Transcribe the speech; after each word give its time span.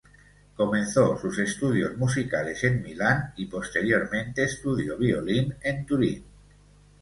Comenzó 0.55 1.15
sus 1.19 1.37
estudios 1.37 1.95
musicales 1.95 2.63
en 2.63 2.81
Milán 2.81 3.35
y 3.37 3.45
posteriormente 3.45 4.43
estudió 4.45 4.97
violín 4.97 5.53
en 5.61 5.85
Turín. 5.85 6.25